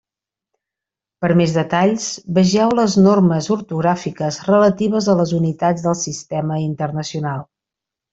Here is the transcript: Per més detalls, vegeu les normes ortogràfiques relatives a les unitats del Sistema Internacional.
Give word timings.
Per 1.23 1.29
més 1.41 1.51
detalls, 1.57 2.07
vegeu 2.37 2.73
les 2.79 2.95
normes 3.07 3.49
ortogràfiques 3.57 4.39
relatives 4.49 5.11
a 5.15 5.19
les 5.23 5.35
unitats 5.41 5.85
del 5.89 5.99
Sistema 6.05 6.59
Internacional. 6.69 7.45